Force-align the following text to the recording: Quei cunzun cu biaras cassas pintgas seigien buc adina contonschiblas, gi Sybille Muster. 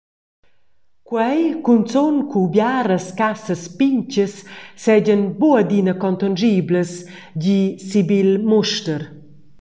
Quei 1.09 1.41
cunzun 1.65 2.15
cu 2.31 2.39
biaras 2.53 3.05
cassas 3.19 3.61
pintgas 3.77 4.33
seigien 4.83 5.23
buc 5.39 5.55
adina 5.61 5.93
contonschiblas, 6.03 6.91
gi 7.43 7.59
Sybille 7.87 8.37
Muster. 8.49 9.01